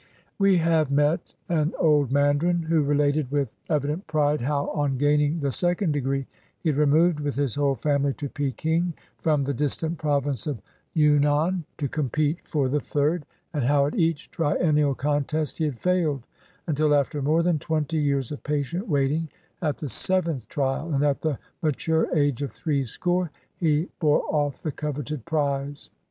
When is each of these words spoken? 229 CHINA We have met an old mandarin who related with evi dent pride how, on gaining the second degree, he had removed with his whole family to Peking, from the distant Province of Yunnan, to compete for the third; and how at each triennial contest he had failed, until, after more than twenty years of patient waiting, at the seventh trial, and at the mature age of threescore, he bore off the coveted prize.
229 0.39 0.39
CHINA 0.39 0.49
We 0.49 0.73
have 0.73 0.91
met 0.91 1.35
an 1.47 1.73
old 1.77 2.11
mandarin 2.11 2.63
who 2.63 2.81
related 2.81 3.29
with 3.29 3.53
evi 3.69 3.83
dent 3.85 4.07
pride 4.07 4.41
how, 4.41 4.69
on 4.71 4.97
gaining 4.97 5.41
the 5.41 5.51
second 5.51 5.91
degree, 5.91 6.25
he 6.59 6.69
had 6.69 6.77
removed 6.79 7.19
with 7.19 7.35
his 7.35 7.53
whole 7.53 7.75
family 7.75 8.11
to 8.15 8.27
Peking, 8.27 8.95
from 9.19 9.43
the 9.43 9.53
distant 9.53 9.99
Province 9.99 10.47
of 10.47 10.59
Yunnan, 10.95 11.65
to 11.77 11.87
compete 11.87 12.39
for 12.47 12.67
the 12.67 12.79
third; 12.79 13.27
and 13.53 13.63
how 13.63 13.85
at 13.85 13.93
each 13.93 14.31
triennial 14.31 14.95
contest 14.95 15.59
he 15.59 15.65
had 15.65 15.77
failed, 15.77 16.25
until, 16.65 16.95
after 16.95 17.21
more 17.21 17.43
than 17.43 17.59
twenty 17.59 17.97
years 17.97 18.31
of 18.31 18.41
patient 18.41 18.87
waiting, 18.89 19.29
at 19.61 19.77
the 19.77 19.87
seventh 19.87 20.49
trial, 20.49 20.91
and 20.95 21.03
at 21.03 21.21
the 21.21 21.37
mature 21.61 22.07
age 22.17 22.41
of 22.41 22.51
threescore, 22.51 23.29
he 23.55 23.87
bore 23.99 24.23
off 24.33 24.63
the 24.63 24.71
coveted 24.71 25.25
prize. 25.25 25.91